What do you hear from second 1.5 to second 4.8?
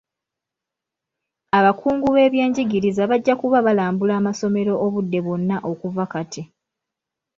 Abakungu b'ebyenjigiriza bajja kuba balambula amasomero